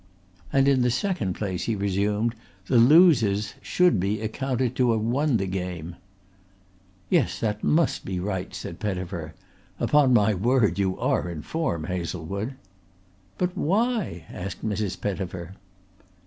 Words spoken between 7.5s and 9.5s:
must be right," said Pettifer.